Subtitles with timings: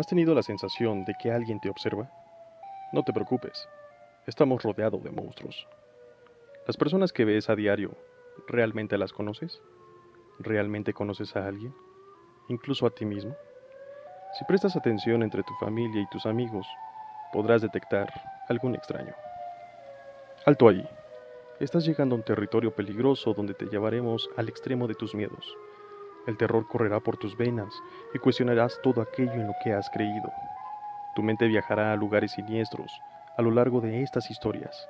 [0.00, 2.10] ¿Has tenido la sensación de que alguien te observa?
[2.90, 3.68] No te preocupes,
[4.26, 5.68] estamos rodeados de monstruos.
[6.66, 7.90] Las personas que ves a diario,
[8.48, 9.60] ¿realmente las conoces?
[10.38, 11.74] ¿Realmente conoces a alguien?
[12.48, 13.36] ¿Incluso a ti mismo?
[14.38, 16.66] Si prestas atención entre tu familia y tus amigos,
[17.30, 18.10] podrás detectar
[18.48, 19.14] algún extraño.
[20.46, 20.82] Alto ahí.
[21.58, 25.44] Estás llegando a un territorio peligroso donde te llevaremos al extremo de tus miedos.
[26.26, 27.74] El terror correrá por tus venas
[28.14, 30.30] y cuestionarás todo aquello en lo que has creído.
[31.14, 32.92] Tu mente viajará a lugares siniestros
[33.36, 34.88] a lo largo de estas historias.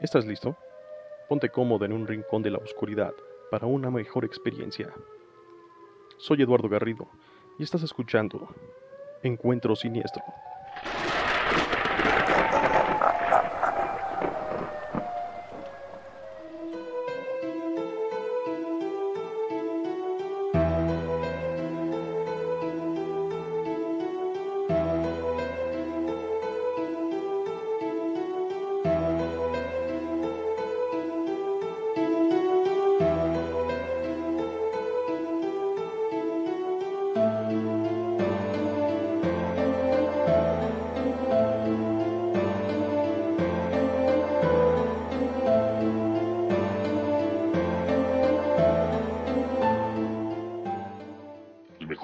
[0.00, 0.56] ¿Estás listo?
[1.28, 3.12] Ponte cómodo en un rincón de la oscuridad
[3.50, 4.88] para una mejor experiencia.
[6.18, 7.08] Soy Eduardo Garrido
[7.58, 8.48] y estás escuchando
[9.22, 10.22] Encuentro Siniestro.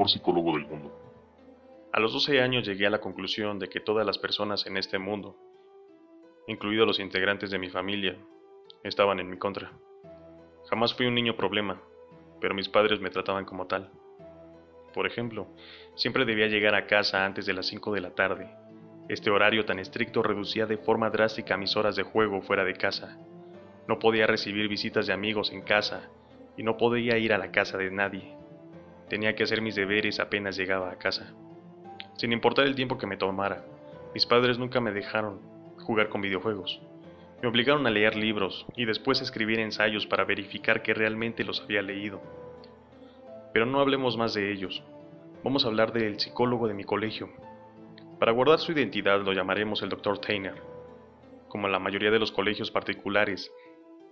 [0.08, 0.92] Psicólogo del mundo.
[1.92, 4.98] A los 12 años llegué a la conclusión de que todas las personas en este
[4.98, 5.36] mundo,
[6.46, 8.16] incluidos los integrantes de mi familia,
[8.84, 9.72] estaban en mi contra.
[10.68, 11.80] Jamás fui un niño problema,
[12.40, 13.90] pero mis padres me trataban como tal.
[14.92, 15.46] Por ejemplo,
[15.94, 18.50] siempre debía llegar a casa antes de las 5 de la tarde.
[19.08, 23.18] Este horario tan estricto reducía de forma drástica mis horas de juego fuera de casa.
[23.86, 26.10] No podía recibir visitas de amigos en casa
[26.56, 28.37] y no podía ir a la casa de nadie.
[29.08, 31.32] Tenía que hacer mis deberes apenas llegaba a casa.
[32.16, 33.64] Sin importar el tiempo que me tomara,
[34.12, 35.40] mis padres nunca me dejaron
[35.78, 36.80] jugar con videojuegos.
[37.40, 41.60] Me obligaron a leer libros y después a escribir ensayos para verificar que realmente los
[41.60, 42.20] había leído.
[43.52, 44.82] Pero no hablemos más de ellos.
[45.44, 47.30] Vamos a hablar del psicólogo de mi colegio.
[48.18, 50.18] Para guardar su identidad lo llamaremos el Dr.
[50.18, 50.60] Tainer.
[51.48, 53.50] Como en la mayoría de los colegios particulares,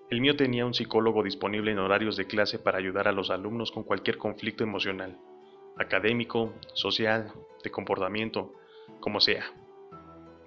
[0.08, 3.72] el mío tenía un psicólogo disponible en horarios de clase para ayudar a los alumnos
[3.72, 5.18] con cualquier conflicto emocional,
[5.76, 7.32] académico, social,
[7.64, 8.54] de comportamiento,
[9.00, 9.52] como sea.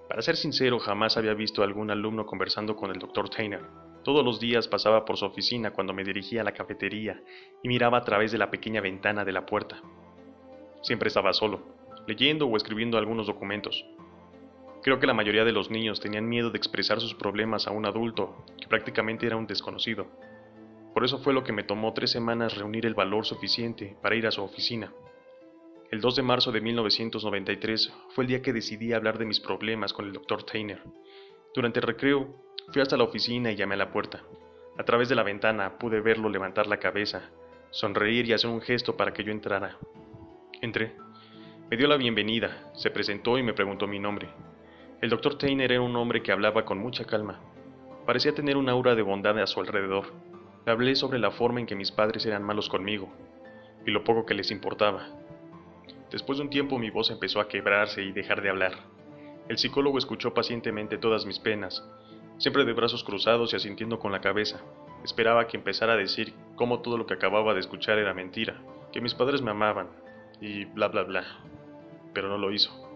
[0.08, 3.30] Para ser sincero, jamás había visto a algún alumno conversando con el Dr.
[3.30, 3.62] Tainer.
[4.04, 7.22] Todos los días pasaba por su oficina cuando me dirigía a la cafetería
[7.62, 9.82] y miraba a través de la pequeña ventana de la puerta.
[10.82, 11.62] Siempre estaba solo,
[12.08, 13.86] leyendo o escribiendo algunos documentos.
[14.82, 17.86] Creo que la mayoría de los niños tenían miedo de expresar sus problemas a un
[17.86, 20.08] adulto, que prácticamente era un desconocido.
[20.94, 24.26] Por eso fue lo que me tomó tres semanas reunir el valor suficiente para ir
[24.26, 24.94] a su oficina.
[25.92, 29.92] El 2 de marzo de 1993 fue el día que decidí hablar de mis problemas
[29.92, 30.44] con el Dr.
[30.44, 30.82] Tainer.
[31.54, 32.36] Durante el recreo,
[32.72, 34.24] fui hasta la oficina y llamé a la puerta.
[34.78, 37.32] A través de la ventana pude verlo levantar la cabeza,
[37.72, 39.78] sonreír y hacer un gesto para que yo entrara.
[40.62, 40.96] Entré.
[41.70, 44.30] Me dio la bienvenida, se presentó y me preguntó mi nombre.
[45.02, 47.40] El doctor Tainer era un hombre que hablaba con mucha calma.
[48.06, 50.08] Parecía tener un aura de bondad a su alrededor.
[50.66, 53.10] Hablé sobre la forma en que mis padres eran malos conmigo
[53.86, 55.08] y lo poco que les importaba.
[56.12, 58.74] Después de un tiempo mi voz empezó a quebrarse y dejar de hablar.
[59.48, 61.82] El psicólogo escuchó pacientemente todas mis penas,
[62.38, 64.60] siempre de brazos cruzados y asintiendo con la cabeza.
[65.06, 68.62] Esperaba que empezara a decir cómo todo lo que acababa de escuchar era mentira,
[68.92, 69.88] que mis padres me amaban
[70.42, 71.24] y bla bla bla.
[72.14, 72.89] Pero no lo hizo.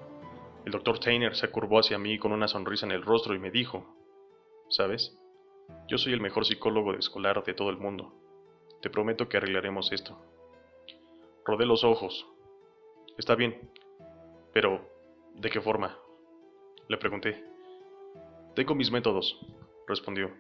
[0.65, 3.51] El doctor Tainer se curvó hacia mí con una sonrisa en el rostro y me
[3.51, 3.85] dijo,
[4.69, 5.17] ¿sabes?
[5.87, 8.13] Yo soy el mejor psicólogo de escolar de todo el mundo.
[8.81, 10.17] Te prometo que arreglaremos esto.
[11.45, 12.25] Rodé los ojos.
[13.17, 13.69] Está bien.
[14.53, 14.89] Pero,
[15.35, 15.97] ¿de qué forma?
[16.87, 17.43] Le pregunté.
[18.55, 19.39] Tengo mis métodos,
[19.87, 20.31] respondió.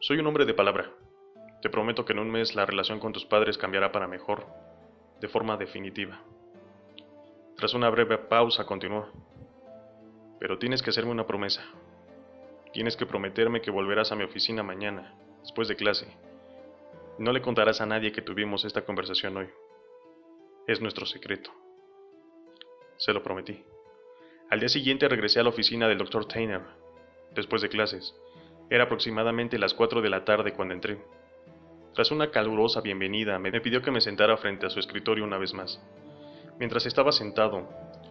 [0.00, 0.92] Soy un hombre de palabra.
[1.60, 4.46] Te prometo que en un mes la relación con tus padres cambiará para mejor,
[5.20, 6.22] de forma definitiva.
[7.56, 9.08] Tras una breve pausa continuó.
[10.38, 11.64] Pero tienes que hacerme una promesa.
[12.72, 16.06] Tienes que prometerme que volverás a mi oficina mañana, después de clase.
[17.18, 19.48] No le contarás a nadie que tuvimos esta conversación hoy.
[20.66, 21.50] Es nuestro secreto.
[22.96, 23.64] Se lo prometí.
[24.50, 26.26] Al día siguiente regresé a la oficina del Dr.
[26.26, 26.62] Tainer,
[27.34, 28.14] después de clases.
[28.70, 30.98] Era aproximadamente las 4 de la tarde cuando entré.
[31.94, 35.52] Tras una calurosa bienvenida, me pidió que me sentara frente a su escritorio una vez
[35.52, 35.80] más.
[36.58, 37.68] Mientras estaba sentado,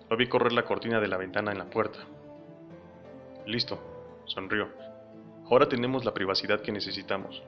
[0.09, 1.99] lo vi correr la cortina de la ventana en la puerta.
[3.47, 3.79] Listo,
[4.25, 4.67] sonrió.
[5.49, 7.41] Ahora tenemos la privacidad que necesitamos.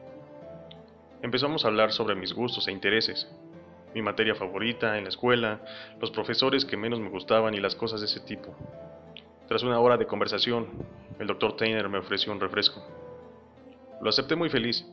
[1.22, 3.30] Empezamos a hablar sobre mis gustos e intereses.
[3.94, 5.60] mi materia favorita en la escuela,
[6.00, 8.56] los profesores que menos me gustaban y las cosas de ese tipo.
[9.50, 10.68] Tras una hora de conversación,
[11.20, 12.82] el doctor Tainer me ofreció un refresco.
[14.00, 14.86] Lo acepté muy feliz,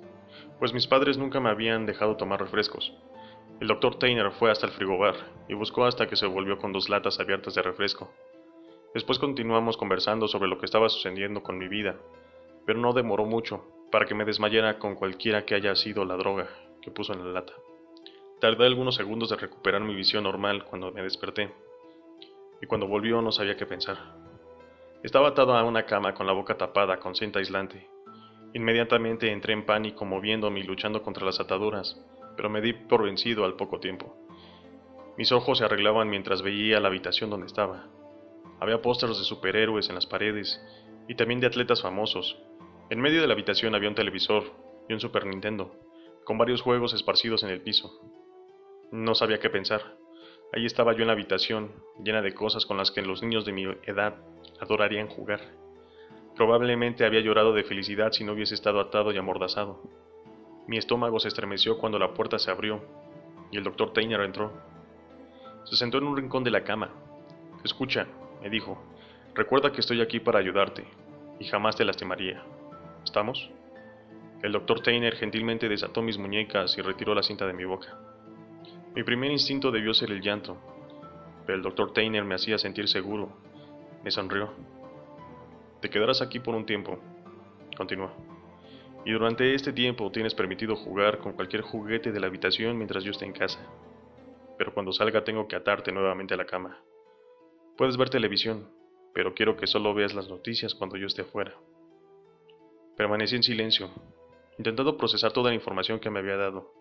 [0.58, 2.92] pues mis padres nunca me habían dejado tomar refrescos.
[3.60, 5.14] El doctor Tainer fue hasta el frigobar
[5.46, 8.10] y buscó hasta que se volvió con dos latas abiertas de refresco.
[8.96, 11.96] Después continuamos conversando sobre lo que estaba sucediendo con mi vida,
[12.64, 13.62] pero no demoró mucho
[13.92, 16.48] para que me desmayara con cualquiera que haya sido la droga
[16.80, 17.52] que puso en la lata.
[18.40, 21.52] Tardé algunos segundos de recuperar mi visión normal cuando me desperté,
[22.62, 23.98] y cuando volvió no sabía qué pensar.
[25.02, 27.90] Estaba atado a una cama con la boca tapada con cinta aislante.
[28.54, 32.02] Inmediatamente entré en pánico moviéndome y luchando contra las ataduras,
[32.34, 34.16] pero me di por vencido al poco tiempo.
[35.18, 37.90] Mis ojos se arreglaban mientras veía la habitación donde estaba.
[38.60, 40.60] Había pósters de superhéroes en las paredes
[41.08, 42.38] y también de atletas famosos.
[42.90, 44.44] En medio de la habitación había un televisor
[44.88, 45.74] y un Super Nintendo,
[46.24, 47.90] con varios juegos esparcidos en el piso.
[48.92, 49.96] No sabía qué pensar.
[50.52, 51.72] Ahí estaba yo en la habitación,
[52.02, 54.14] llena de cosas con las que los niños de mi edad
[54.60, 55.40] adorarían jugar.
[56.36, 59.82] Probablemente había llorado de felicidad si no hubiese estado atado y amordazado.
[60.66, 62.82] Mi estómago se estremeció cuando la puerta se abrió
[63.50, 64.52] y el doctor Tainer entró.
[65.64, 66.90] Se sentó en un rincón de la cama.
[67.64, 68.06] Escucha,
[68.42, 68.78] me dijo,
[69.34, 70.84] recuerda que estoy aquí para ayudarte
[71.38, 72.42] y jamás te lastimaría.
[73.04, 73.50] ¿Estamos?
[74.42, 77.98] El doctor Tainer gentilmente desató mis muñecas y retiró la cinta de mi boca.
[78.94, 80.56] Mi primer instinto debió ser el llanto,
[81.44, 83.30] pero el doctor Tainer me hacía sentir seguro.
[84.04, 84.52] Me sonrió.
[85.80, 86.98] Te quedarás aquí por un tiempo,
[87.76, 88.10] continuó.
[89.04, 93.12] Y durante este tiempo tienes permitido jugar con cualquier juguete de la habitación mientras yo
[93.12, 93.60] esté en casa.
[94.58, 96.78] Pero cuando salga tengo que atarte nuevamente a la cama.
[97.76, 98.70] Puedes ver televisión,
[99.12, 101.54] pero quiero que solo veas las noticias cuando yo esté afuera.
[102.96, 103.90] Permanecí en silencio,
[104.56, 106.72] intentando procesar toda la información que me había dado.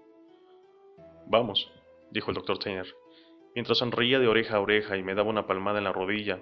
[1.28, 1.70] Vamos,
[2.12, 2.96] dijo el doctor Tainer,
[3.54, 6.40] mientras sonreía de oreja a oreja y me daba una palmada en la rodilla.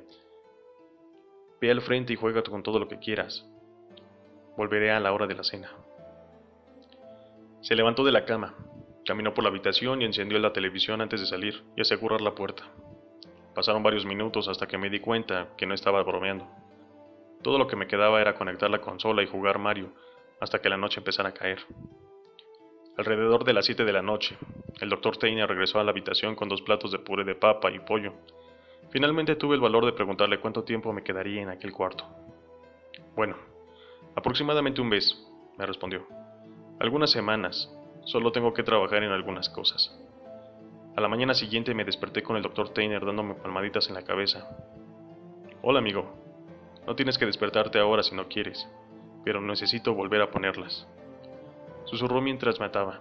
[1.60, 3.50] Ve al frente y juega con todo lo que quieras.
[4.56, 5.72] Volveré a la hora de la cena.
[7.62, 8.56] Se levantó de la cama,
[9.04, 12.70] caminó por la habitación y encendió la televisión antes de salir y asegurar la puerta.
[13.56, 16.48] Pasaron varios minutos hasta que me di cuenta que no estaba bromeando.
[17.44, 19.94] Todo lo que me quedaba era conectar la consola y jugar Mario
[20.40, 21.60] hasta que la noche empezara a caer.
[22.98, 24.38] Alrededor de las 7 de la noche,
[24.80, 27.80] el doctor Tainer regresó a la habitación con dos platos de puré de papa y
[27.80, 28.14] pollo.
[28.92, 32.06] Finalmente tuve el valor de preguntarle cuánto tiempo me quedaría en aquel cuarto.
[33.16, 33.36] Bueno,
[34.16, 35.28] aproximadamente un mes,
[35.58, 36.06] me respondió.
[36.80, 37.72] Algunas semanas,
[38.06, 39.98] solo tengo que trabajar en algunas cosas.
[40.96, 44.48] A la mañana siguiente me desperté con el doctor Tainer dándome palmaditas en la cabeza.
[45.64, 46.14] Hola amigo,
[46.86, 48.70] no tienes que despertarte ahora si no quieres,
[49.26, 50.88] pero necesito volver a ponerlas.
[51.86, 53.00] Susurró mientras me ataba.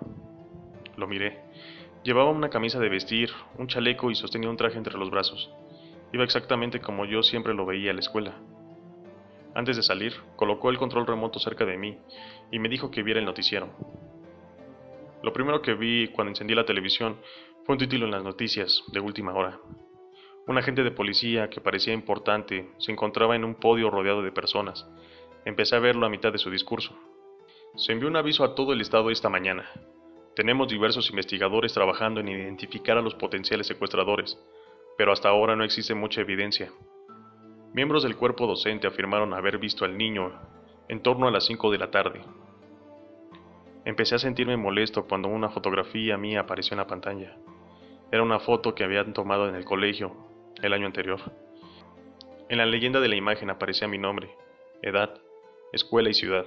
[0.96, 1.40] Lo miré.
[2.02, 5.52] Llevaba una camisa de vestir, un chaleco y sostenía un traje entre los brazos.
[6.14, 8.36] Iba exactamente como yo siempre lo veía a la escuela.
[9.54, 11.98] Antes de salir, colocó el control remoto cerca de mí
[12.50, 13.68] y me dijo que viera el noticiero.
[15.22, 17.18] Lo primero que vi cuando encendí la televisión
[17.64, 19.60] fue un título en las noticias de última hora.
[20.48, 24.84] Un agente de policía que parecía importante se encontraba en un podio rodeado de personas.
[25.44, 26.98] Empecé a verlo a mitad de su discurso.
[27.76, 29.70] Se envió un aviso a todo el estado esta mañana.
[30.34, 34.36] Tenemos diversos investigadores trabajando en identificar a los potenciales secuestradores,
[34.98, 36.72] pero hasta ahora no existe mucha evidencia.
[37.72, 40.32] Miembros del cuerpo docente afirmaron haber visto al niño
[40.88, 42.20] en torno a las 5 de la tarde.
[43.84, 47.36] Empecé a sentirme molesto cuando una fotografía mía apareció en la pantalla.
[48.12, 50.14] Era una foto que habían tomado en el colegio
[50.62, 51.18] el año anterior.
[52.50, 54.36] En la leyenda de la imagen aparecía mi nombre,
[54.82, 55.18] edad,
[55.72, 56.44] escuela y ciudad.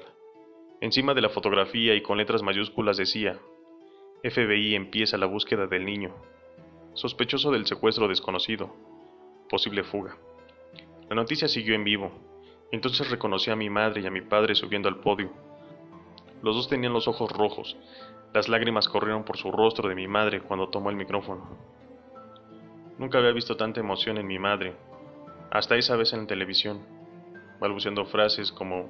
[0.80, 3.40] Encima de la fotografía y con letras mayúsculas decía,
[4.24, 6.14] FBI empieza la búsqueda del niño,
[6.94, 8.72] sospechoso del secuestro desconocido,
[9.50, 10.16] posible fuga.
[11.10, 12.12] La noticia siguió en vivo,
[12.72, 15.32] entonces reconocí a mi madre y a mi padre subiendo al podio.
[16.42, 17.78] Los dos tenían los ojos rojos,
[18.36, 21.48] las lágrimas corrieron por su rostro de mi madre cuando tomó el micrófono.
[22.98, 24.76] Nunca había visto tanta emoción en mi madre,
[25.52, 26.82] hasta esa vez en la televisión,
[27.62, 28.90] balbuceando frases como,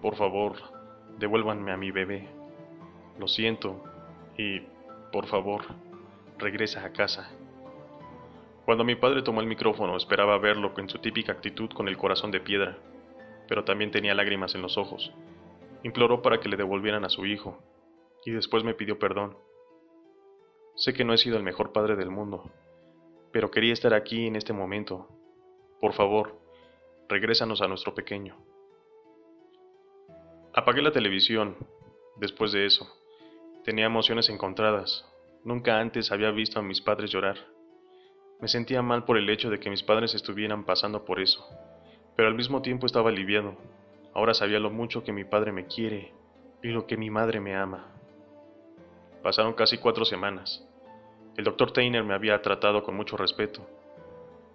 [0.00, 0.54] por favor,
[1.18, 2.28] devuélvanme a mi bebé.
[3.18, 3.82] Lo siento
[4.38, 4.60] y,
[5.10, 5.62] por favor,
[6.38, 7.30] regresa a casa.
[8.64, 12.30] Cuando mi padre tomó el micrófono esperaba verlo en su típica actitud con el corazón
[12.30, 12.78] de piedra,
[13.48, 15.12] pero también tenía lágrimas en los ojos.
[15.82, 17.58] Imploró para que le devolvieran a su hijo,
[18.24, 19.36] y después me pidió perdón.
[20.76, 22.50] Sé que no he sido el mejor padre del mundo,
[23.32, 25.08] pero quería estar aquí en este momento.
[25.80, 26.38] Por favor,
[27.08, 28.36] regrésanos a nuestro pequeño.
[30.54, 31.56] Apagué la televisión
[32.16, 32.86] después de eso.
[33.64, 35.04] Tenía emociones encontradas.
[35.44, 37.36] Nunca antes había visto a mis padres llorar.
[38.40, 41.44] Me sentía mal por el hecho de que mis padres estuvieran pasando por eso,
[42.16, 43.56] pero al mismo tiempo estaba aliviado.
[44.14, 46.12] Ahora sabía lo mucho que mi padre me quiere
[46.62, 47.86] y lo que mi madre me ama.
[49.22, 50.66] Pasaron casi cuatro semanas.
[51.36, 53.62] El doctor Tainer me había tratado con mucho respeto.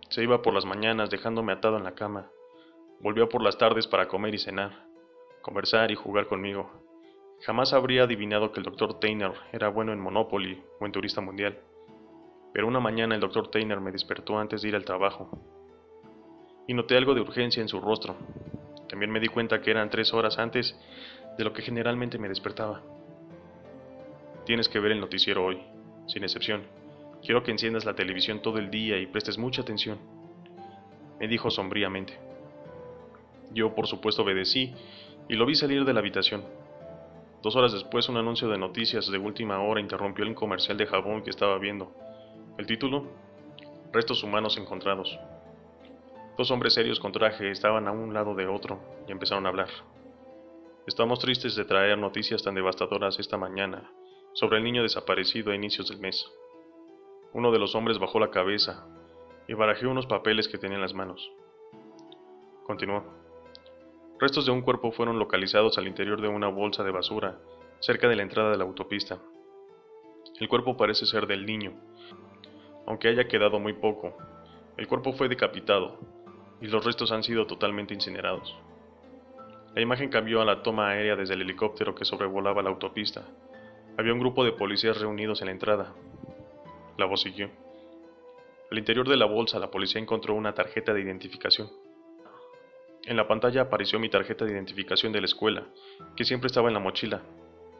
[0.10, 2.30] Se iba por las mañanas dejándome atado en la cama.
[3.00, 4.86] Volvió por las tardes para comer y cenar,
[5.42, 6.70] conversar y jugar conmigo.
[7.42, 11.60] Jamás habría adivinado que el doctor Tainer era bueno en Monopoly o en Turista Mundial.
[12.54, 15.30] Pero una mañana el doctor Tainer me despertó antes de ir al trabajo.
[16.68, 18.16] Y noté algo de urgencia en su rostro.
[18.89, 20.77] También me di cuenta que eran tres horas antes
[21.38, 22.82] de lo que generalmente me despertaba.
[24.46, 25.62] Tienes que ver el noticiero hoy,
[26.08, 26.63] sin excepción.
[27.22, 30.00] Quiero que enciendas la televisión todo el día y prestes mucha atención,
[31.20, 32.17] me dijo sombríamente.
[33.51, 34.74] Yo, por supuesto, obedecí
[35.27, 36.44] y lo vi salir de la habitación.
[37.41, 41.24] Dos horas después, un anuncio de noticias de última hora interrumpió el comercial de jabón
[41.24, 41.91] que estaba viendo.
[42.58, 43.06] El título,
[43.91, 45.17] Restos humanos encontrados.
[46.38, 49.70] Dos hombres serios con traje estaban a un lado de otro y empezaron a hablar.
[50.86, 53.91] Estamos tristes de traer noticias tan devastadoras esta mañana,
[54.34, 56.32] sobre el niño desaparecido a inicios del mes.
[57.34, 58.86] Uno de los hombres bajó la cabeza
[59.48, 61.27] y barajeó unos papeles que tenía en las manos.
[62.67, 63.03] Continuó.
[64.20, 67.39] Restos de un cuerpo fueron localizados al interior de una bolsa de basura,
[67.79, 69.17] cerca de la entrada de la autopista.
[70.39, 71.74] El cuerpo parece ser del niño,
[72.86, 74.15] aunque haya quedado muy poco.
[74.77, 76.17] El cuerpo fue decapitado
[76.62, 78.56] y los restos han sido totalmente incinerados.
[79.76, 83.24] La imagen cambió a la toma aérea desde el helicóptero que sobrevolaba la autopista,
[84.00, 85.96] había un grupo de policías reunidos en la entrada.
[86.98, 87.50] La voz siguió.
[88.70, 91.72] Al interior de la bolsa, la policía encontró una tarjeta de identificación.
[93.06, 95.64] En la pantalla apareció mi tarjeta de identificación de la escuela,
[96.16, 97.24] que siempre estaba en la mochila.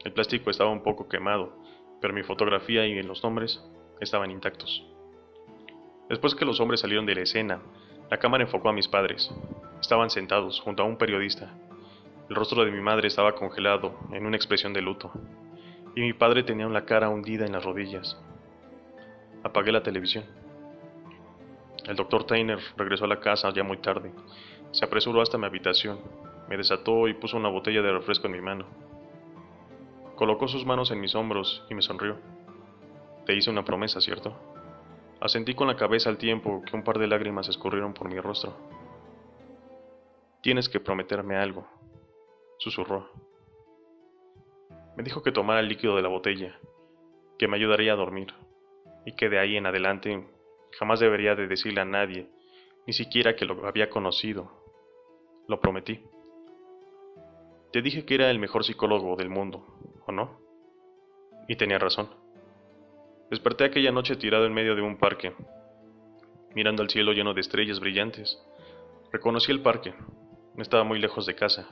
[0.04, 1.52] El plástico estaba un poco quemado,
[2.00, 3.62] pero mi fotografía y los nombres
[4.00, 4.84] estaban intactos.
[6.08, 7.62] Después que los hombres salieron de la escena,
[8.10, 9.30] la cámara enfocó a mis padres.
[9.80, 11.52] Estaban sentados junto a un periodista.
[12.30, 15.12] El rostro de mi madre estaba congelado en una expresión de luto
[15.94, 18.18] y mi padre tenía la cara hundida en las rodillas.
[19.42, 20.24] Apagué la televisión.
[21.86, 24.10] El doctor Tainer regresó a la casa ya muy tarde.
[24.72, 25.98] Se apresuró hasta mi habitación,
[26.48, 28.66] me desató y puso una botella de refresco en mi mano.
[30.16, 32.16] Colocó sus manos en mis hombros y me sonrió.
[33.26, 34.57] Te hice una promesa, ¿cierto?
[35.20, 38.56] Asentí con la cabeza al tiempo que un par de lágrimas escurrieron por mi rostro.
[40.42, 41.66] Tienes que prometerme algo,
[42.58, 43.10] susurró.
[44.96, 46.58] Me dijo que tomara el líquido de la botella,
[47.38, 48.32] que me ayudaría a dormir,
[49.04, 50.24] y que de ahí en adelante
[50.78, 52.28] jamás debería de decirle a nadie,
[52.86, 54.50] ni siquiera que lo había conocido.
[55.48, 56.04] Lo prometí.
[57.72, 59.66] Te dije que era el mejor psicólogo del mundo,
[60.06, 60.40] ¿o no?
[61.48, 62.08] Y tenía razón.
[63.30, 65.34] Desperté aquella noche tirado en medio de un parque,
[66.54, 68.38] mirando al cielo lleno de estrellas brillantes.
[69.12, 69.92] Reconocí el parque.
[70.54, 71.68] No estaba muy lejos de casa.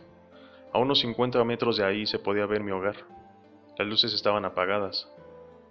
[0.72, 2.96] A unos 50 metros de ahí se podía ver mi hogar.
[3.78, 5.10] Las luces estaban apagadas,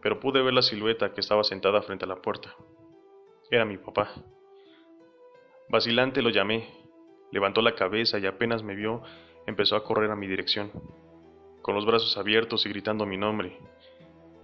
[0.02, 2.56] pero pude ver la silueta que estaba sentada frente a la puerta.
[3.52, 4.10] Era mi papá.
[5.70, 6.68] Vacilante lo llamé.
[7.32, 9.04] Levantó la cabeza y apenas me vio,
[9.46, 10.72] empezó a correr a mi dirección,
[11.62, 13.60] con los brazos abiertos y gritando mi nombre.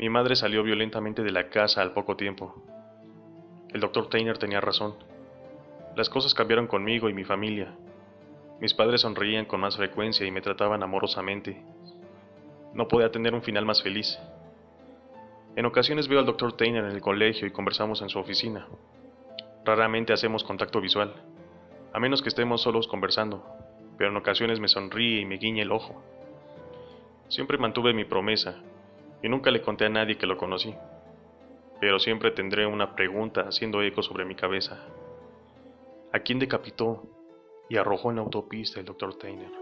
[0.01, 2.55] Mi madre salió violentamente de la casa al poco tiempo.
[3.69, 4.95] El doctor Tainer tenía razón.
[5.95, 7.75] Las cosas cambiaron conmigo y mi familia.
[8.59, 11.63] Mis padres sonreían con más frecuencia y me trataban amorosamente.
[12.73, 14.17] No podía tener un final más feliz.
[15.55, 16.53] En ocasiones veo al Dr.
[16.53, 18.67] Tainer en el colegio y conversamos en su oficina.
[19.63, 21.13] Raramente hacemos contacto visual,
[21.93, 23.45] a menos que estemos solos conversando,
[23.99, 26.01] pero en ocasiones me sonríe y me guiña el ojo.
[27.27, 28.63] Siempre mantuve mi promesa
[29.21, 30.73] y nunca le conté a nadie que lo conocí,
[31.79, 34.85] pero siempre tendré una pregunta haciendo eco sobre mi cabeza.
[36.13, 37.03] ¿A quién decapitó
[37.71, 39.17] y arrojó en la autopista el Dr.
[39.17, 39.60] Tainer.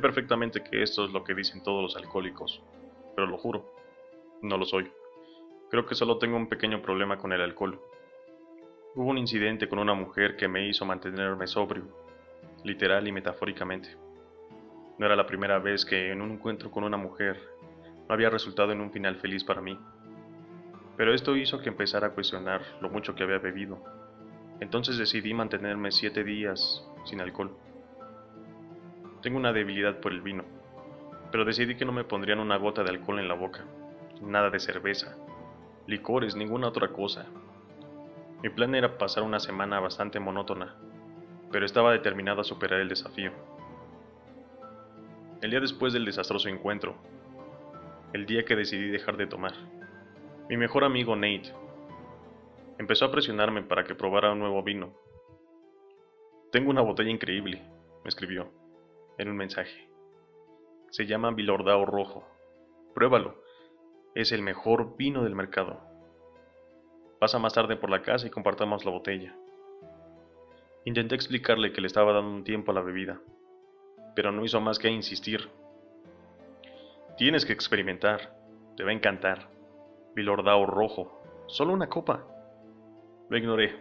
[0.00, 2.62] Perfectamente que esto es lo que dicen todos los alcohólicos,
[3.14, 3.72] pero lo juro,
[4.42, 4.90] no lo soy.
[5.70, 7.80] Creo que solo tengo un pequeño problema con el alcohol.
[8.94, 11.84] Hubo un incidente con una mujer que me hizo mantenerme sobrio,
[12.64, 13.96] literal y metafóricamente.
[14.98, 17.40] No era la primera vez que en un encuentro con una mujer
[18.08, 19.78] no había resultado en un final feliz para mí.
[20.96, 23.82] Pero esto hizo que empezara a cuestionar lo mucho que había bebido.
[24.60, 27.56] Entonces decidí mantenerme siete días sin alcohol.
[29.22, 30.44] Tengo una debilidad por el vino,
[31.30, 33.66] pero decidí que no me pondrían una gota de alcohol en la boca,
[34.22, 35.14] nada de cerveza,
[35.86, 37.26] licores, ninguna otra cosa.
[38.42, 40.74] Mi plan era pasar una semana bastante monótona,
[41.52, 43.32] pero estaba determinado a superar el desafío.
[45.42, 46.96] El día después del desastroso encuentro,
[48.14, 49.52] el día que decidí dejar de tomar,
[50.48, 51.52] mi mejor amigo Nate
[52.78, 54.94] empezó a presionarme para que probara un nuevo vino.
[56.50, 57.62] Tengo una botella increíble,
[58.02, 58.59] me escribió
[59.20, 59.88] en un mensaje.
[60.90, 62.26] Se llama Bilordao Rojo.
[62.94, 63.42] Pruébalo.
[64.14, 65.80] Es el mejor vino del mercado.
[67.18, 69.36] Pasa más tarde por la casa y compartamos la botella.
[70.84, 73.20] Intenté explicarle que le estaba dando un tiempo a la bebida,
[74.16, 75.50] pero no hizo más que insistir.
[77.18, 78.34] Tienes que experimentar,
[78.76, 79.50] te va a encantar.
[80.14, 82.24] Bilordao rojo, solo una copa.
[83.28, 83.76] Lo ignoré.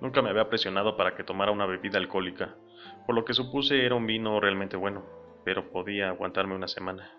[0.00, 2.56] Nunca me había presionado para que tomara una bebida alcohólica,
[3.06, 5.04] por lo que supuse era un vino realmente bueno,
[5.44, 7.12] pero podía aguantarme una semana.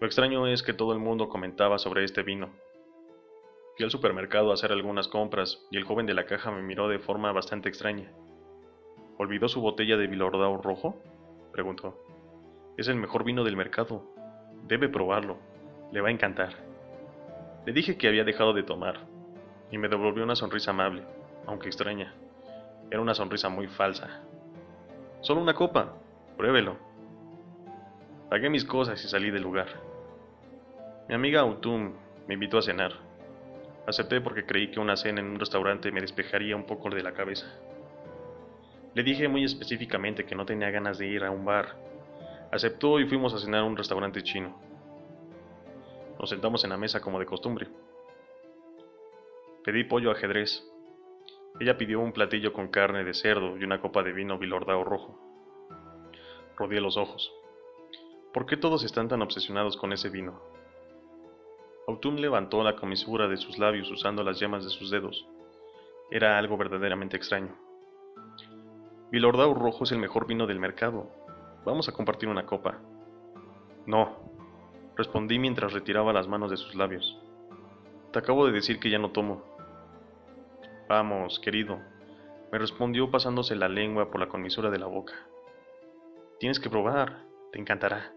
[0.00, 2.50] Lo extraño es que todo el mundo comentaba sobre este vino,
[3.76, 6.88] Fui al supermercado a hacer algunas compras y el joven de la caja me miró
[6.88, 8.10] de forma bastante extraña.
[9.18, 10.96] ¿Olvidó su botella de Bilordao rojo?
[11.52, 12.02] preguntó.
[12.78, 14.02] Es el mejor vino del mercado.
[14.66, 15.36] Debe probarlo.
[15.92, 16.54] Le va a encantar.
[17.66, 19.06] Le dije que había dejado de tomar
[19.70, 21.02] y me devolvió una sonrisa amable,
[21.46, 22.14] aunque extraña.
[22.90, 24.22] Era una sonrisa muy falsa.
[25.20, 25.94] Solo una copa.
[26.36, 26.76] Pruébelo.
[28.30, 29.68] Pagué mis cosas y salí del lugar.
[31.08, 31.94] Mi amiga Autumn
[32.26, 32.92] me invitó a cenar.
[33.86, 37.12] Acepté porque creí que una cena en un restaurante me despejaría un poco de la
[37.12, 37.46] cabeza.
[38.94, 41.76] Le dije muy específicamente que no tenía ganas de ir a un bar.
[42.50, 44.58] Aceptó y fuimos a cenar a un restaurante chino.
[46.18, 47.68] Nos sentamos en la mesa como de costumbre.
[49.64, 50.64] Pedí pollo ajedrez.
[51.58, 55.18] Ella pidió un platillo con carne de cerdo y una copa de vino bilordao rojo.
[56.56, 57.32] Rodeé los ojos.
[58.34, 60.38] ¿Por qué todos están tan obsesionados con ese vino?
[61.88, 65.26] Autumn levantó la comisura de sus labios usando las yemas de sus dedos.
[66.10, 67.56] Era algo verdaderamente extraño.
[69.10, 71.10] Bilordao rojo es el mejor vino del mercado.
[71.64, 72.78] Vamos a compartir una copa.
[73.86, 74.18] No,
[74.96, 77.18] respondí mientras retiraba las manos de sus labios.
[78.12, 79.55] Te acabo de decir que ya no tomo.
[80.88, 81.80] Vamos, querido,
[82.52, 85.14] me respondió pasándose la lengua por la comisura de la boca.
[86.38, 88.12] Tienes que probar, te encantará.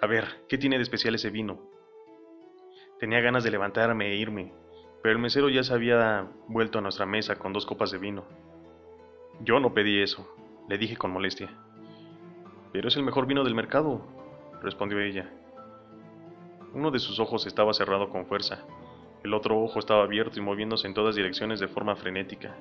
[0.00, 1.60] A ver, ¿qué tiene de especial ese vino?
[2.98, 4.54] Tenía ganas de levantarme e irme,
[5.02, 8.24] pero el mesero ya se había vuelto a nuestra mesa con dos copas de vino.
[9.40, 10.26] Yo no pedí eso,
[10.70, 11.50] le dije con molestia.
[12.72, 14.06] Pero es el mejor vino del mercado,
[14.62, 15.30] respondió ella.
[16.72, 18.64] Uno de sus ojos estaba cerrado con fuerza,
[19.24, 22.56] el otro ojo estaba abierto y moviéndose en todas direcciones de forma frenética.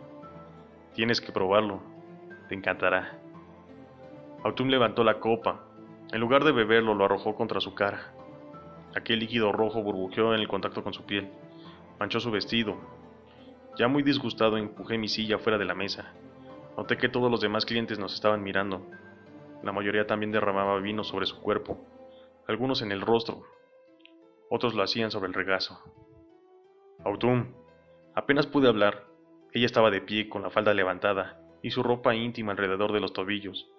[0.93, 1.82] Tienes que probarlo,
[2.50, 3.20] te encantará.
[4.43, 5.63] Autumn levantó la copa.
[6.12, 8.13] En lugar de beberlo, lo arrojó contra su cara.
[8.96, 11.30] Aquel líquido rojo burbujeó en el contacto con su piel,
[12.00, 12.78] manchó su vestido.
[13.78, 16.13] Ya muy disgustado empujé mi silla fuera de la mesa.
[16.76, 18.82] Noté que todos los demás clientes nos estaban mirando.
[19.63, 21.78] La mayoría también derramaba vino sobre su cuerpo,
[22.48, 23.43] algunos en el rostro,
[24.50, 25.78] otros lo hacían sobre el regazo.
[27.04, 27.54] Autumn.
[28.16, 29.06] Apenas pude hablar.
[29.54, 33.14] Ella estaba de pie con la falda levantada y su ropa íntima alrededor de los
[33.14, 33.70] tobillos.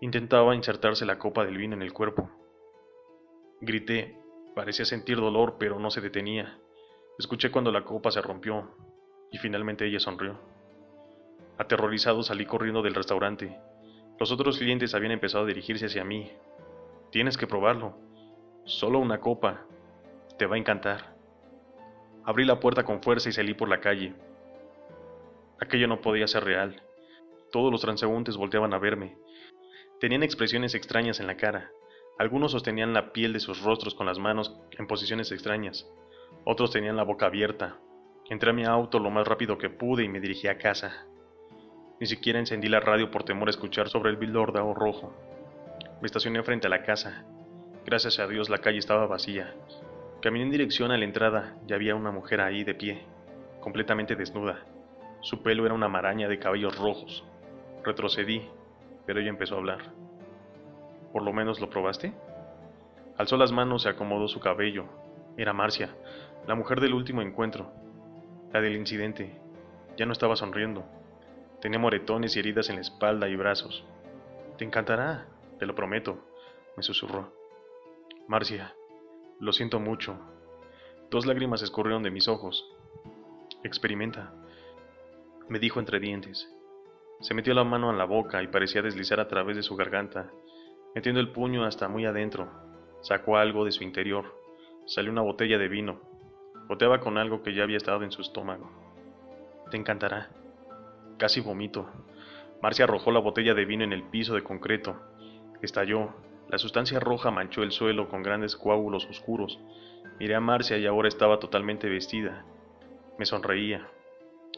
[0.00, 2.30] Intentaba insertarse la copa del vino en el cuerpo.
[3.60, 4.16] Grité,
[4.58, 6.58] Parecía sentir dolor, pero no se detenía.
[7.16, 8.68] Escuché cuando la copa se rompió
[9.30, 10.36] y finalmente ella sonrió.
[11.58, 13.56] Aterrorizado salí corriendo del restaurante.
[14.18, 16.32] Los otros clientes habían empezado a dirigirse hacia mí.
[17.12, 17.98] Tienes que probarlo.
[18.64, 19.64] Solo una copa.
[20.38, 21.17] Te va a encantar.
[22.28, 24.12] Abrí la puerta con fuerza y salí por la calle.
[25.62, 26.82] Aquello no podía ser real.
[27.50, 29.16] Todos los transeúntes volteaban a verme.
[29.98, 31.70] Tenían expresiones extrañas en la cara.
[32.18, 35.90] Algunos sostenían la piel de sus rostros con las manos en posiciones extrañas.
[36.44, 37.78] Otros tenían la boca abierta.
[38.28, 41.06] Entré a mi auto lo más rápido que pude y me dirigí a casa.
[41.98, 45.14] Ni siquiera encendí la radio por temor a escuchar sobre el bildordao rojo.
[46.02, 47.24] Me estacioné frente a la casa.
[47.86, 49.54] Gracias a Dios la calle estaba vacía.
[50.20, 53.02] Caminé en dirección a la entrada y había una mujer ahí de pie,
[53.60, 54.64] completamente desnuda.
[55.20, 57.24] Su pelo era una maraña de cabellos rojos.
[57.84, 58.42] Retrocedí,
[59.06, 59.78] pero ella empezó a hablar.
[61.12, 62.12] ¿Por lo menos lo probaste?
[63.16, 64.86] Alzó las manos y acomodó su cabello.
[65.36, 65.94] Era Marcia,
[66.48, 67.70] la mujer del último encuentro,
[68.52, 69.38] la del incidente.
[69.96, 70.84] Ya no estaba sonriendo.
[71.60, 73.84] Tenía moretones y heridas en la espalda y brazos.
[74.56, 75.26] Te encantará,
[75.60, 76.18] te lo prometo,
[76.76, 77.32] me susurró.
[78.26, 78.74] Marcia,
[79.40, 80.18] lo siento mucho.
[81.10, 82.64] Dos lágrimas escurrieron de mis ojos.
[83.62, 84.32] Experimenta,
[85.48, 86.54] me dijo entre dientes.
[87.20, 90.30] Se metió la mano en la boca y parecía deslizar a través de su garganta,
[90.94, 92.48] metiendo el puño hasta muy adentro.
[93.00, 94.26] Sacó algo de su interior.
[94.86, 96.00] Salió una botella de vino.
[96.68, 98.70] Goteaba con algo que ya había estado en su estómago.
[99.70, 100.30] Te encantará.
[101.16, 101.88] Casi vomito.
[102.62, 105.00] Marcia arrojó la botella de vino en el piso de concreto.
[105.62, 106.14] Estalló.
[106.48, 109.58] La sustancia roja manchó el suelo con grandes coágulos oscuros.
[110.18, 112.44] Miré a Marcia y ahora estaba totalmente vestida.
[113.18, 113.88] Me sonreía.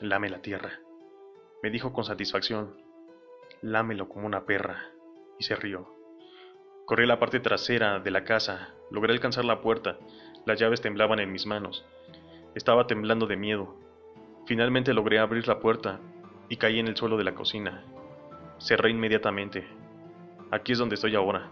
[0.00, 0.80] Lame la tierra
[1.62, 2.74] me dijo con satisfacción,
[3.60, 4.90] lámelo como una perra,
[5.38, 5.94] y se rió.
[6.86, 9.98] Corrí a la parte trasera de la casa, logré alcanzar la puerta,
[10.46, 11.84] las llaves temblaban en mis manos.
[12.54, 13.76] Estaba temblando de miedo.
[14.46, 16.00] Finalmente logré abrir la puerta
[16.48, 17.84] y caí en el suelo de la cocina.
[18.58, 19.68] Cerré inmediatamente.
[20.50, 21.50] Aquí es donde estoy ahora,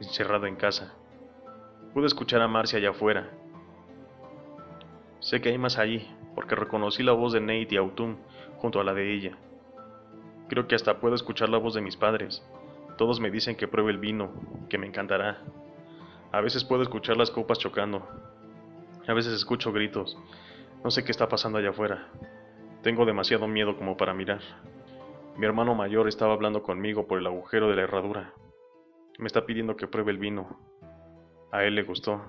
[0.00, 0.94] encerrado en casa.
[1.94, 3.30] Pude escuchar a Marcia allá afuera.
[5.20, 8.18] Sé que hay más allí, porque reconocí la voz de Nate y Autumn
[8.58, 9.38] junto a la de ella.
[10.48, 12.46] Creo que hasta puedo escuchar la voz de mis padres.
[12.98, 14.30] Todos me dicen que pruebe el vino,
[14.68, 15.42] que me encantará.
[16.32, 18.06] A veces puedo escuchar las copas chocando.
[19.06, 20.16] A veces escucho gritos.
[20.84, 22.08] No sé qué está pasando allá afuera.
[22.82, 24.40] Tengo demasiado miedo como para mirar.
[25.36, 28.32] Mi hermano mayor estaba hablando conmigo por el agujero de la herradura.
[29.18, 30.60] Me está pidiendo que pruebe el vino.
[31.52, 32.20] A él le gustó.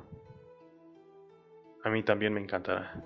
[1.83, 3.03] A mí también me encantará.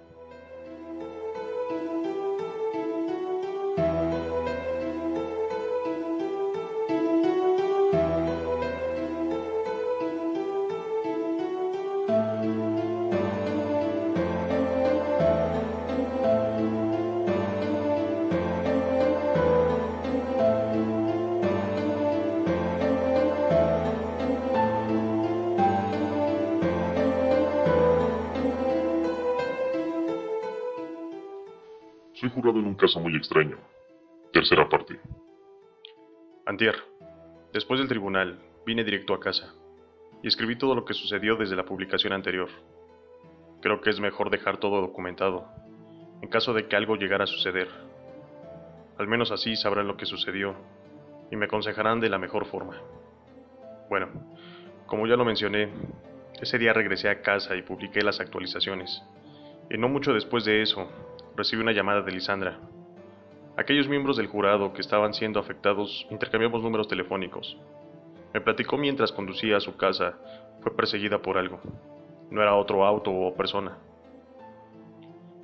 [32.77, 33.57] Caso muy extraño.
[34.31, 34.99] Tercera parte.
[36.45, 36.75] Antier.
[37.53, 39.53] Después del tribunal, vine directo a casa
[40.21, 42.49] y escribí todo lo que sucedió desde la publicación anterior.
[43.61, 45.47] Creo que es mejor dejar todo documentado,
[46.21, 47.67] en caso de que algo llegara a suceder.
[48.97, 50.55] Al menos así sabrán lo que sucedió
[51.31, 52.79] y me aconsejarán de la mejor forma.
[53.89, 54.07] Bueno,
[54.85, 55.69] como ya lo mencioné,
[56.39, 59.01] ese día regresé a casa y publiqué las actualizaciones.
[59.69, 60.89] Y no mucho después de eso,
[61.35, 62.59] recibí una llamada de Lisandra.
[63.57, 67.57] Aquellos miembros del jurado que estaban siendo afectados intercambiamos números telefónicos.
[68.33, 70.17] Me platicó mientras conducía a su casa,
[70.61, 71.59] fue perseguida por algo.
[72.29, 73.77] No era otro auto o persona.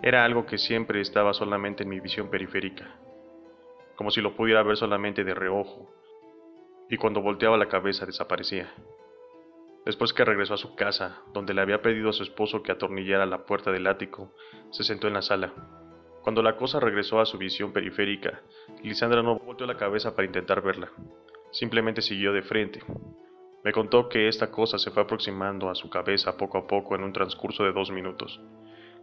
[0.02, 2.86] Era algo que siempre estaba solamente en mi visión periférica,
[3.95, 5.91] como si lo pudiera ver solamente de reojo,
[6.89, 8.71] y cuando volteaba la cabeza desaparecía.
[9.88, 13.26] Después que regresó a su casa, donde le había pedido a su esposo que atornillara
[13.26, 14.34] la puerta del ático,
[14.69, 15.54] se sentó en la sala.
[16.23, 18.41] Cuando la cosa regresó a su visión periférica,
[18.84, 20.91] Lisandra no volteó la cabeza para intentar verla.
[21.54, 22.82] Simplemente siguió de frente.
[23.63, 27.06] Me contó que esta cosa se fue aproximando a su cabeza poco a poco en
[27.06, 28.41] un transcurso de dos minutos.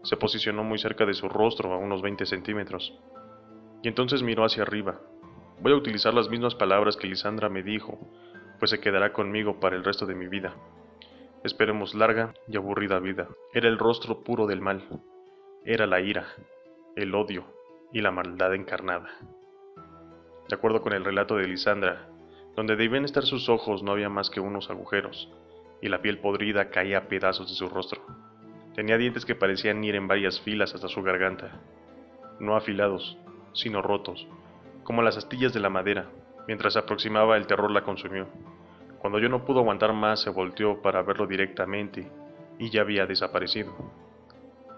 [0.03, 2.95] Se posicionó muy cerca de su rostro, a unos 20 centímetros.
[3.83, 5.01] Y entonces miró hacia arriba.
[5.61, 7.99] Voy a utilizar las mismas palabras que Lisandra me dijo,
[8.59, 10.55] pues se quedará conmigo para el resto de mi vida.
[11.45, 13.29] Esperemos larga y aburrida vida.
[13.53, 14.83] Era el rostro puro del mal.
[15.65, 16.27] Era la ira,
[16.97, 17.45] el odio
[17.93, 19.11] y la maldad encarnada.
[20.49, 22.09] De acuerdo con el relato de Lisandra,
[22.57, 25.31] donde debían estar sus ojos no había más que unos agujeros,
[25.81, 28.03] y la piel podrida caía a pedazos de su rostro.
[28.75, 31.61] Tenía dientes que parecían ir en varias filas hasta su garganta,
[32.41, 33.19] no afilados,
[33.53, 34.27] sino rotos,
[34.83, 36.11] como las astillas de la madera,
[36.47, 38.27] Mientras se aproximaba el terror la consumió.
[38.99, 42.11] Cuando yo no pudo aguantar más se volteó para verlo directamente
[42.59, 43.75] y ya había desaparecido.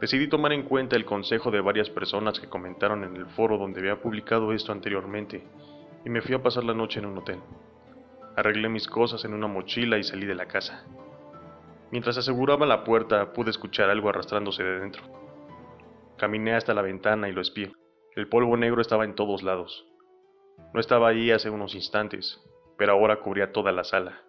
[0.00, 3.81] Decidí tomar en cuenta el consejo de varias personas que comentaron en el foro donde
[3.81, 5.42] había publicado esto anteriormente
[6.05, 7.38] y me fui a pasar la noche en un hotel.
[8.37, 10.85] Arreglé mis cosas en una mochila y salí de la casa.
[11.90, 15.02] Mientras aseguraba la puerta pude escuchar algo arrastrándose de dentro.
[16.18, 17.72] Caminé hasta la ventana y lo espié.
[18.14, 19.87] El polvo negro estaba en todos lados.
[20.73, 22.40] No estaba ahí hace unos instantes,
[22.77, 24.23] pero ahora cubría toda la sala,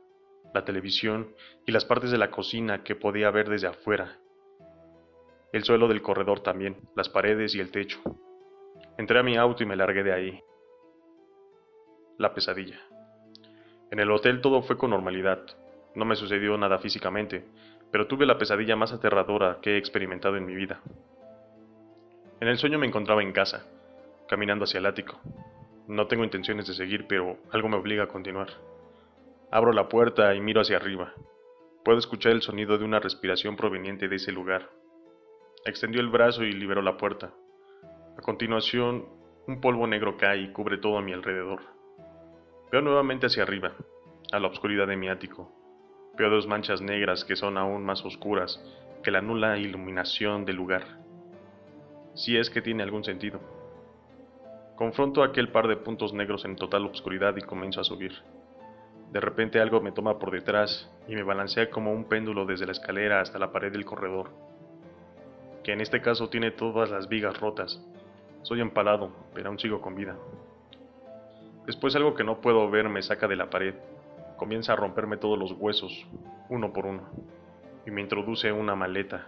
[0.54, 1.36] la televisión
[1.66, 4.20] y las partes de la cocina que podía ver desde afuera.
[5.54, 8.00] El suelo del corredor también, las paredes y el techo.
[8.98, 10.44] Entré a mi auto y me largué de ahí.
[12.18, 12.80] La pesadilla.
[13.92, 15.40] En el hotel todo fue con normalidad.
[15.96, 17.46] No me sucedió nada físicamente,
[17.92, 20.82] pero tuve la pesadilla más aterradora que he experimentado en mi vida.
[22.40, 23.66] En el sueño me encontraba en casa,
[24.28, 25.20] caminando hacia el ático.
[25.88, 28.50] No tengo intenciones de seguir, pero algo me obliga a continuar.
[29.52, 31.14] Abro la puerta y miro hacia arriba.
[31.86, 34.70] Puedo escuchar el sonido de una respiración proveniente de ese lugar.
[35.64, 37.34] Extendió el brazo y liberó la puerta.
[38.18, 39.06] A continuación,
[39.48, 41.62] un polvo negro cae y cubre todo a mi alrededor.
[42.70, 43.72] Veo nuevamente hacia arriba,
[44.34, 45.54] a la oscuridad de mi ático.
[46.18, 48.62] Veo dos manchas negras que son aún más oscuras
[49.04, 50.84] que la nula iluminación del lugar.
[52.14, 53.40] Si es que tiene algún sentido.
[54.78, 58.14] Confronto aquel par de puntos negros en total oscuridad y comienzo a subir.
[59.12, 62.74] De repente algo me toma por detrás y me balancea como un péndulo desde la
[62.74, 64.30] escalera hasta la pared del corredor,
[65.64, 67.84] que en este caso tiene todas las vigas rotas.
[68.44, 70.16] Soy empalado, pero aún sigo con vida.
[71.66, 73.74] Después algo que no puedo ver me saca de la pared,
[74.36, 76.06] comienza a romperme todos los huesos,
[76.50, 77.02] uno por uno,
[77.88, 79.26] y me introduce una maleta.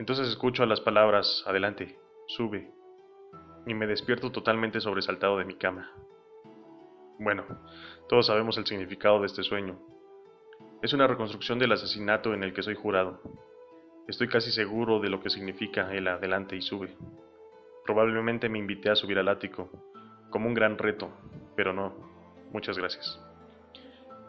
[0.00, 2.72] Entonces escucho las palabras, adelante, sube,
[3.68, 5.92] y me despierto totalmente sobresaltado de mi cama.
[7.18, 7.44] Bueno,
[8.08, 9.78] todos sabemos el significado de este sueño.
[10.82, 13.20] Es una reconstrucción del asesinato en el que soy jurado.
[14.06, 16.96] Estoy casi seguro de lo que significa el adelante y sube.
[17.84, 19.70] Probablemente me invité a subir al ático,
[20.30, 21.10] como un gran reto,
[21.54, 21.94] pero no.
[22.52, 23.20] Muchas gracias.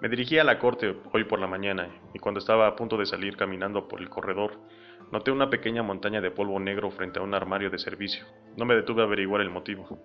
[0.02, 3.06] Me dirigí a la corte hoy por la mañana y cuando estaba a punto de
[3.06, 4.58] salir caminando por el corredor,
[5.12, 8.26] noté una pequeña montaña de polvo negro frente a un armario de servicio.
[8.58, 10.00] No me detuve a averiguar el motivo.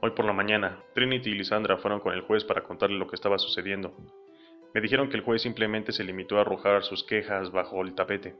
[0.00, 3.16] Hoy por la mañana, Trinity y Lisandra fueron con el juez para contarle lo que
[3.16, 3.96] estaba sucediendo.
[4.74, 8.36] Me dijeron que el juez simplemente se limitó a arrojar sus quejas bajo el tapete,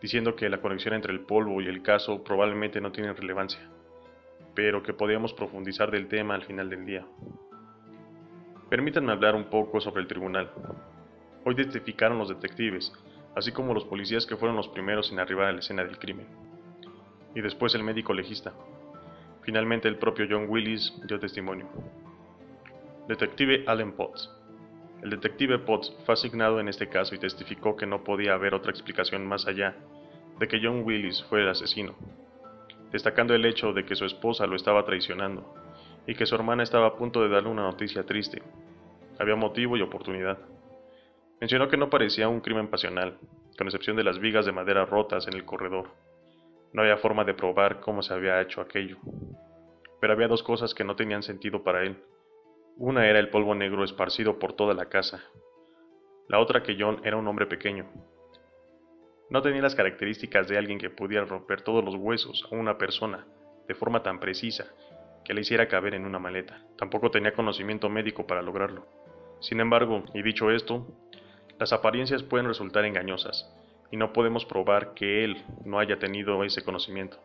[0.00, 3.60] diciendo que la conexión entre el polvo y el caso probablemente no tiene relevancia,
[4.54, 7.06] pero que podíamos profundizar del tema al final del día.
[8.68, 10.50] Permítanme hablar un poco sobre el tribunal.
[11.44, 12.92] Hoy testificaron los detectives,
[13.34, 16.26] así como los policías que fueron los primeros en arribar a la escena del crimen,
[17.34, 18.52] y después el médico legista.
[19.42, 21.66] Finalmente el propio John Willis dio testimonio.
[23.08, 24.30] Detective Allen Potts.
[25.02, 28.70] El detective Potts fue asignado en este caso y testificó que no podía haber otra
[28.70, 29.74] explicación más allá
[30.38, 31.94] de que John Willis fue el asesino,
[32.92, 35.54] destacando el hecho de que su esposa lo estaba traicionando
[36.06, 38.42] y que su hermana estaba a punto de darle una noticia triste.
[39.18, 40.38] Había motivo y oportunidad.
[41.42, 43.18] Mencionó que no parecía un crimen pasional,
[43.58, 45.90] con excepción de las vigas de madera rotas en el corredor
[46.72, 48.96] no había forma de probar cómo se había hecho aquello.
[50.00, 52.02] Pero había dos cosas que no tenían sentido para él.
[52.76, 55.22] Una era el polvo negro esparcido por toda la casa.
[56.28, 57.90] La otra que John era un hombre pequeño.
[59.28, 63.26] No tenía las características de alguien que pudiera romper todos los huesos a una persona
[63.68, 64.72] de forma tan precisa
[65.24, 66.64] que le hiciera caber en una maleta.
[66.78, 68.86] Tampoco tenía conocimiento médico para lograrlo.
[69.40, 70.86] Sin embargo, y dicho esto,
[71.62, 73.48] las apariencias pueden resultar engañosas,
[73.92, 77.18] y no podemos probar que él no haya tenido ese conocimiento.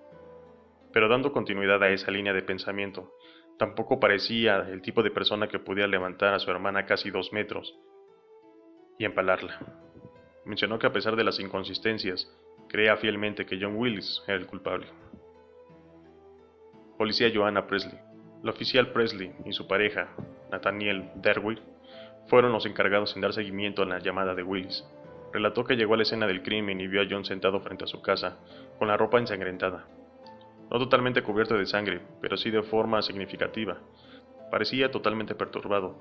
[0.93, 3.15] Pero dando continuidad a esa línea de pensamiento,
[3.57, 7.75] tampoco parecía el tipo de persona que pudiera levantar a su hermana casi dos metros
[8.99, 9.57] y empalarla.
[10.45, 12.31] Mencionó que a pesar de las inconsistencias,
[12.69, 14.85] creía fielmente que John Willis era el culpable.
[16.95, 17.99] Policía Joanna Presley.
[18.43, 20.15] La oficial Presley y su pareja,
[20.51, 21.59] Nathaniel Derwick,
[22.27, 24.85] fueron los encargados en dar seguimiento a la llamada de Willis.
[25.33, 27.87] Relató que llegó a la escena del crimen y vio a John sentado frente a
[27.87, 28.37] su casa,
[28.79, 29.85] con la ropa ensangrentada.
[30.69, 33.77] No totalmente cubierto de sangre, pero sí de forma significativa.
[34.51, 35.95] Parecía totalmente perturbado.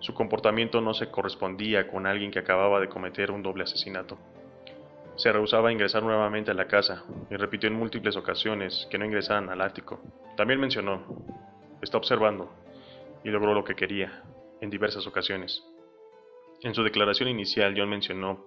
[0.00, 4.18] Su comportamiento no se correspondía con alguien que acababa de cometer un doble asesinato.
[5.16, 9.06] Se rehusaba a ingresar nuevamente a la casa y repitió en múltiples ocasiones que no
[9.06, 10.00] ingresaran al ático.
[10.36, 11.02] También mencionó,
[11.80, 12.52] está observando,
[13.24, 14.22] y logró lo que quería,
[14.60, 15.62] en diversas ocasiones.
[16.62, 18.46] En su declaración inicial, John mencionó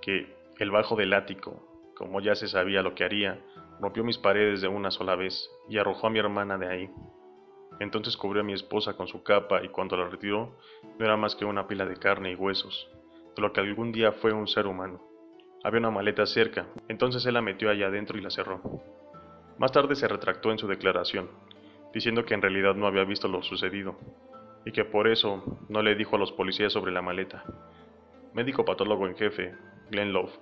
[0.00, 3.40] que el bajo del ático, como ya se sabía lo que haría,
[3.80, 6.90] rompió mis paredes de una sola vez y arrojó a mi hermana de ahí.
[7.80, 10.56] Entonces cubrió a mi esposa con su capa y cuando la retiró
[10.98, 12.88] no era más que una pila de carne y huesos,
[13.34, 15.00] de lo que algún día fue un ser humano.
[15.64, 18.60] Había una maleta cerca, entonces él la metió allá adentro y la cerró.
[19.58, 21.28] Más tarde se retractó en su declaración,
[21.92, 23.96] diciendo que en realidad no había visto lo sucedido,
[24.64, 27.44] y que por eso no le dijo a los policías sobre la maleta.
[28.34, 29.54] Médico patólogo en jefe,
[29.90, 30.32] Glenn Love.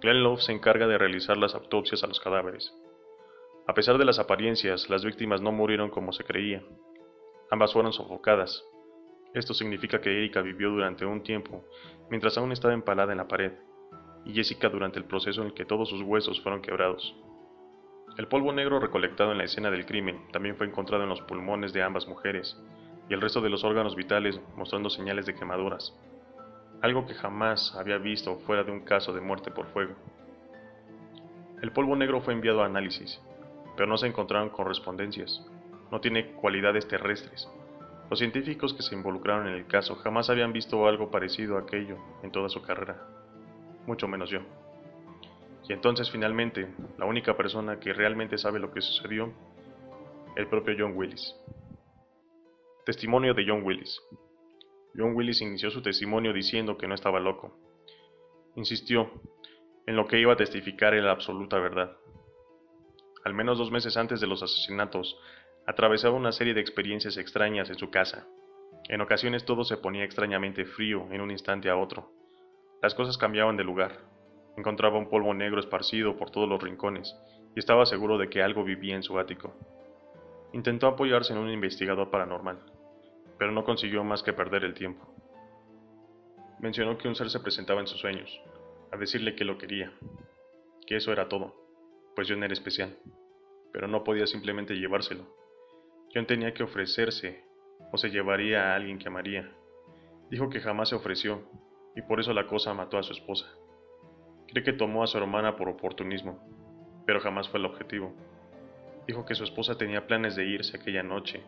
[0.00, 2.74] Glenn Love se encarga de realizar las autopsias a los cadáveres.
[3.66, 6.62] A pesar de las apariencias, las víctimas no murieron como se creía.
[7.50, 8.64] Ambas fueron sofocadas.
[9.32, 11.64] Esto significa que Erika vivió durante un tiempo
[12.10, 13.52] mientras aún estaba empalada en la pared,
[14.24, 17.14] y Jessica durante el proceso en el que todos sus huesos fueron quebrados.
[18.16, 21.72] El polvo negro recolectado en la escena del crimen también fue encontrado en los pulmones
[21.72, 22.56] de ambas mujeres,
[23.08, 25.94] y el resto de los órganos vitales mostrando señales de quemaduras,
[26.82, 29.94] algo que jamás había visto fuera de un caso de muerte por fuego.
[31.62, 33.20] El polvo negro fue enviado a análisis,
[33.76, 35.44] pero no se encontraron correspondencias,
[35.90, 37.48] no tiene cualidades terrestres.
[38.10, 41.96] Los científicos que se involucraron en el caso jamás habían visto algo parecido a aquello
[42.22, 43.00] en toda su carrera,
[43.86, 44.40] mucho menos yo.
[45.68, 49.32] Y entonces finalmente, la única persona que realmente sabe lo que sucedió,
[50.36, 51.34] el propio John Willis.
[52.84, 53.98] Testimonio de John Willis.
[54.94, 57.56] John Willis inició su testimonio diciendo que no estaba loco.
[58.56, 59.10] Insistió
[59.86, 61.96] en lo que iba a testificar era la absoluta verdad.
[63.24, 65.18] Al menos dos meses antes de los asesinatos,
[65.66, 68.28] atravesaba una serie de experiencias extrañas en su casa.
[68.90, 72.12] En ocasiones todo se ponía extrañamente frío en un instante a otro.
[72.82, 74.02] Las cosas cambiaban de lugar.
[74.58, 77.16] Encontraba un polvo negro esparcido por todos los rincones
[77.56, 79.54] y estaba seguro de que algo vivía en su ático.
[80.52, 82.73] Intentó apoyarse en un investigador paranormal,
[83.38, 85.14] pero no consiguió más que perder el tiempo.
[86.60, 88.40] Mencionó que un ser se presentaba en sus sueños,
[88.92, 89.92] a decirle que lo quería,
[90.86, 91.54] que eso era todo,
[92.14, 92.96] pues John era especial,
[93.72, 95.24] pero no podía simplemente llevárselo.
[96.14, 97.44] John tenía que ofrecerse,
[97.92, 99.52] o se llevaría a alguien que amaría.
[100.30, 101.42] Dijo que jamás se ofreció,
[101.96, 103.46] y por eso la cosa mató a su esposa.
[104.48, 106.40] Cree que tomó a su hermana por oportunismo,
[107.06, 108.14] pero jamás fue el objetivo.
[109.06, 111.42] Dijo que su esposa tenía planes de irse aquella noche,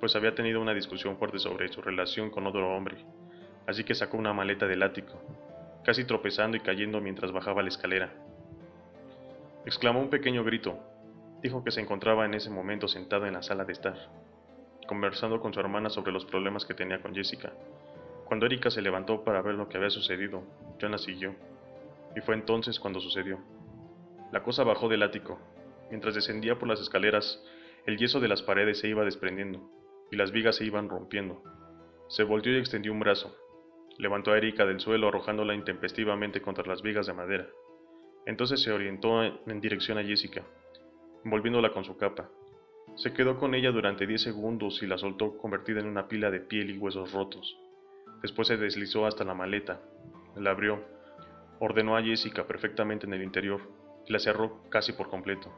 [0.00, 3.04] pues había tenido una discusión fuerte sobre su relación con otro hombre,
[3.66, 5.22] así que sacó una maleta del ático,
[5.84, 8.12] casi tropezando y cayendo mientras bajaba la escalera.
[9.66, 10.78] Exclamó un pequeño grito.
[11.42, 13.96] Dijo que se encontraba en ese momento sentado en la sala de estar,
[14.88, 17.52] conversando con su hermana sobre los problemas que tenía con Jessica.
[18.24, 20.42] Cuando Erika se levantó para ver lo que había sucedido,
[20.80, 21.34] John la siguió,
[22.16, 23.38] y fue entonces cuando sucedió.
[24.32, 25.38] La cosa bajó del ático,
[25.90, 27.42] Mientras descendía por las escaleras,
[27.84, 29.79] el yeso de las paredes se iba desprendiendo
[30.10, 31.42] y las vigas se iban rompiendo.
[32.08, 33.36] Se volteó y extendió un brazo.
[33.98, 37.48] Levantó a Erika del suelo arrojándola intempestivamente contra las vigas de madera.
[38.26, 40.42] Entonces se orientó en dirección a Jessica,
[41.24, 42.28] envolviéndola con su capa.
[42.96, 46.40] Se quedó con ella durante diez segundos y la soltó convertida en una pila de
[46.40, 47.56] piel y huesos rotos.
[48.22, 49.80] Después se deslizó hasta la maleta,
[50.36, 50.84] la abrió,
[51.60, 53.60] ordenó a Jessica perfectamente en el interior
[54.06, 55.50] y la cerró casi por completo.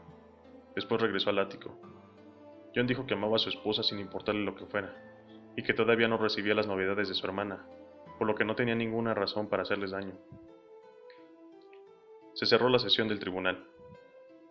[0.75, 1.79] Después regresó al ático.
[2.74, 4.94] John dijo que amaba a su esposa sin importarle lo que fuera,
[5.56, 7.66] y que todavía no recibía las novedades de su hermana,
[8.18, 10.14] por lo que no tenía ninguna razón para hacerles daño.
[12.35, 13.66] Se cerró la sesión del tribunal,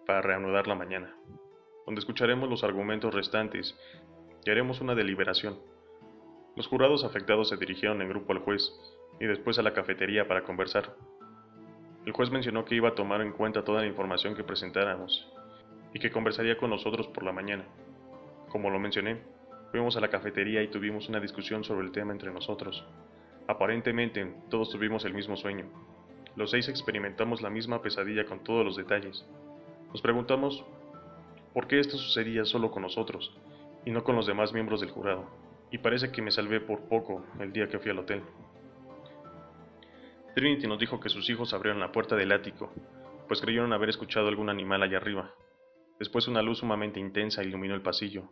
[0.06, 1.16] para reanudarla mañana,
[1.86, 3.78] donde escucharemos los argumentos restantes
[4.46, 5.60] y haremos una deliberación.
[6.56, 8.72] Los jurados afectados se dirigieron en grupo al juez
[9.20, 10.96] y después a la cafetería para conversar.
[12.06, 15.32] El juez mencionó que iba a tomar en cuenta toda la información que presentáramos
[15.94, 17.66] y que conversaría con nosotros por la mañana.
[18.52, 19.22] Como lo mencioné,
[19.72, 22.86] fuimos a la cafetería y tuvimos una discusión sobre el tema entre nosotros.
[23.48, 25.68] Aparentemente, todos tuvimos el mismo sueño.
[26.36, 29.26] Los seis experimentamos la misma pesadilla con todos los detalles.
[29.94, 30.66] Nos preguntamos
[31.54, 33.34] por qué esto sucedía solo con nosotros
[33.86, 35.28] y no con los demás miembros del jurado.
[35.72, 38.22] Y parece que me salvé por poco el día que fui al hotel.
[40.36, 42.74] Trinity nos dijo que sus hijos abrieron la puerta del ático,
[43.30, 45.34] pues creyeron haber escuchado algún animal allá arriba,
[46.02, 48.24] Después una luz sumamente intensa iluminó el pasillo,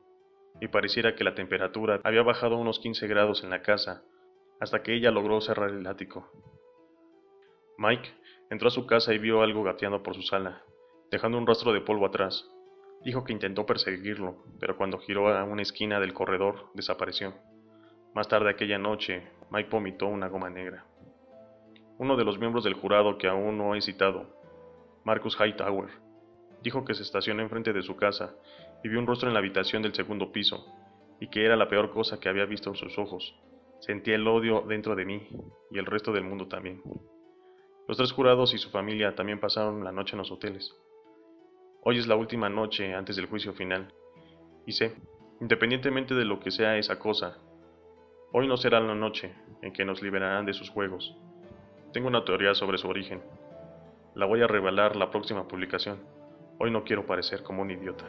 [0.62, 4.04] y pareciera que la temperatura había bajado unos 15 grados en la casa,
[4.60, 6.30] hasta que ella logró cerrar el ático.
[7.78, 8.10] Mike
[8.50, 10.63] entró a su casa y vio algo gateando por su sala,
[11.12, 12.50] dejando un rastro de polvo atrás.
[13.04, 17.34] Dijo que intentó perseguirlo, pero cuando giró a una esquina del corredor desapareció.
[18.13, 20.86] Más tarde aquella noche, Mike vomitó una goma negra.
[21.98, 24.38] Uno de los miembros del jurado que aún no he citado,
[25.06, 25.89] Marcus Hightower,
[26.62, 28.36] Dijo que se estacionó enfrente de su casa
[28.84, 30.65] y vio un rostro en la habitación del segundo piso,
[31.20, 33.36] y que era la peor cosa que había visto en sus ojos.
[33.80, 35.28] Sentía el odio dentro de mí,
[35.72, 36.82] y el resto del mundo también.
[37.88, 40.76] Los tres jurados y su familia también pasaron la noche en los hoteles.
[41.82, 43.94] Hoy es la última noche antes del juicio final,
[44.65, 44.96] y sé,
[45.42, 47.38] independientemente de lo que sea esa cosa,
[48.32, 51.15] hoy no será la noche en que nos liberarán de sus juegos.
[51.94, 53.22] Tengo una teoría sobre su origen.
[54.13, 56.00] La voy a revelar la próxima publicación.
[56.62, 58.04] Hoy no quiero parecer como un idiota.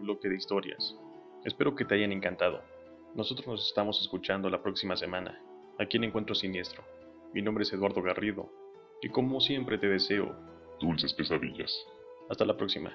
[0.00, 0.96] Bloque de historias.
[1.44, 2.62] Espero que te hayan encantado.
[3.14, 5.42] Nosotros nos estamos escuchando la próxima semana,
[5.78, 6.84] aquí en Encuentro Siniestro.
[7.32, 8.50] Mi nombre es Eduardo Garrido,
[9.02, 10.36] y como siempre te deseo
[10.80, 11.72] dulces pesadillas.
[12.28, 12.94] Hasta la próxima.